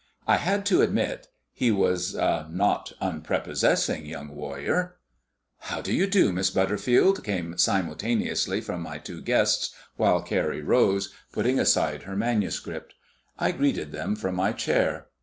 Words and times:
I 0.25 0.37
had 0.37 0.65
to 0.65 0.81
admit 0.81 1.27
he 1.53 1.69
was 1.69 2.15
a 2.15 2.47
not 2.51 2.91
unprepossessing 3.01 4.03
young 4.07 4.29
warrior. 4.29 4.95
"How 5.59 5.79
do 5.79 5.93
you 5.93 6.07
do, 6.07 6.31
Miss 6.33 6.49
Butterfield?" 6.49 7.23
came 7.23 7.55
simultaneously 7.59 8.61
from 8.61 8.81
my 8.81 8.97
two 8.97 9.21
guests, 9.21 9.75
while 9.97 10.23
Carrie 10.23 10.63
rose, 10.63 11.13
putting 11.31 11.59
aside 11.59 12.01
her 12.01 12.15
manuscript. 12.15 12.95
I 13.37 13.51
greeted 13.51 13.91
them 13.91 14.15
from 14.15 14.33
my 14.33 14.53
chair. 14.53 15.05